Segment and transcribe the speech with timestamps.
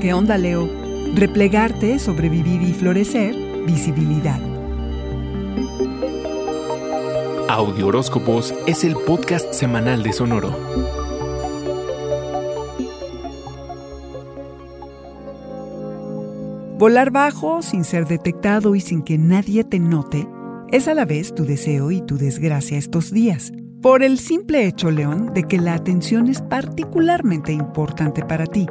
[0.00, 0.70] ¿Qué onda, Leo?
[1.16, 3.34] Replegarte, sobrevivir y florecer,
[3.66, 4.40] visibilidad.
[7.48, 10.56] Audio Horóscopos es el podcast semanal de Sonoro.
[16.78, 20.28] Volar bajo, sin ser detectado y sin que nadie te note,
[20.70, 23.50] es a la vez tu deseo y tu desgracia estos días.
[23.82, 28.68] Por el simple hecho, León, de que la atención es particularmente importante para ti.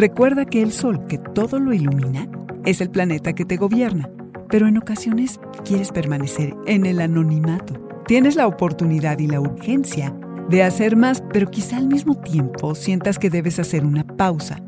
[0.00, 2.26] Recuerda que el Sol, que todo lo ilumina,
[2.64, 4.08] es el planeta que te gobierna,
[4.48, 7.74] pero en ocasiones quieres permanecer en el anonimato.
[8.06, 10.16] Tienes la oportunidad y la urgencia
[10.48, 14.62] de hacer más, pero quizá al mismo tiempo sientas que debes hacer una pausa.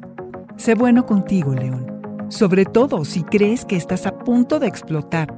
[0.58, 1.86] Sé bueno contigo, León,
[2.28, 5.34] sobre todo si crees que estás a punto de explotar.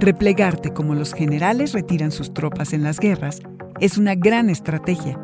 [0.00, 3.42] Replegarte como los generales retiran sus tropas en las guerras
[3.78, 5.16] es una gran estrategia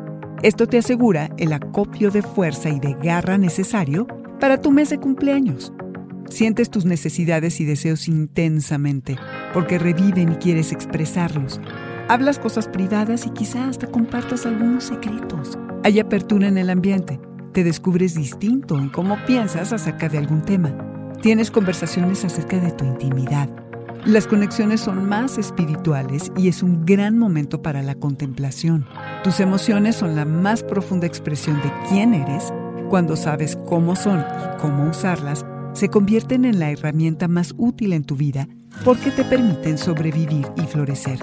[0.43, 4.05] esto te asegura el acopio de fuerza y de garra necesario
[4.41, 5.71] para tu mes de cumpleaños.
[6.29, 9.15] Sientes tus necesidades y deseos intensamente
[9.53, 11.61] porque reviven y quieres expresarlos.
[12.09, 15.57] Hablas cosas privadas y quizá hasta compartas algunos secretos.
[15.85, 17.21] Hay apertura en el ambiente.
[17.53, 20.75] Te descubres distinto en cómo piensas acerca de algún tema.
[21.21, 23.49] Tienes conversaciones acerca de tu intimidad
[24.05, 28.85] las conexiones son más espirituales y es un gran momento para la contemplación.
[29.23, 32.51] Tus emociones son la más profunda expresión de quién eres.
[32.89, 38.03] Cuando sabes cómo son y cómo usarlas, se convierten en la herramienta más útil en
[38.03, 38.49] tu vida
[38.83, 41.19] porque te permiten sobrevivir y florecer.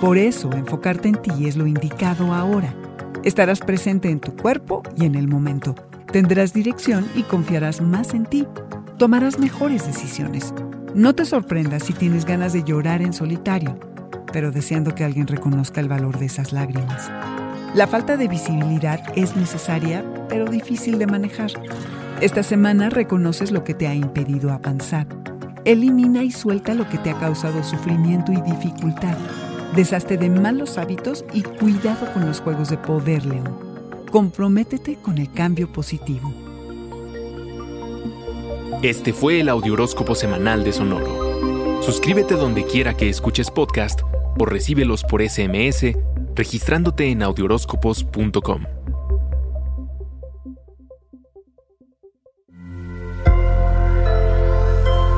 [0.00, 2.74] Por eso, enfocarte en ti es lo indicado ahora.
[3.22, 5.76] Estarás presente en tu cuerpo y en el momento.
[6.10, 8.44] Tendrás dirección y confiarás más en ti.
[8.98, 10.52] Tomarás mejores decisiones.
[10.96, 13.78] No te sorprendas si tienes ganas de llorar en solitario,
[14.36, 17.10] pero deseando que alguien reconozca el valor de esas lágrimas.
[17.72, 21.52] La falta de visibilidad es necesaria, pero difícil de manejar.
[22.20, 25.06] Esta semana reconoces lo que te ha impedido avanzar.
[25.64, 29.16] Elimina y suelta lo que te ha causado sufrimiento y dificultad.
[29.74, 33.56] Deshazte de malos hábitos y cuidado con los juegos de poder, León.
[34.12, 36.30] Comprométete con el cambio positivo.
[38.82, 41.82] Este fue el Audioróscopo Semanal de Sonoro.
[41.82, 44.02] Suscríbete donde quiera que escuches podcast
[44.38, 45.94] o recíbelos por SMS
[46.36, 48.62] registrándote en audioróscopos.com.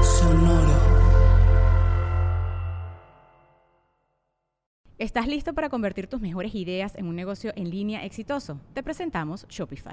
[0.03, 0.79] Sonoro.
[4.99, 8.61] ¿Estás listo para convertir tus mejores ideas en un negocio en línea exitoso?
[8.75, 9.93] Te presentamos Shopify.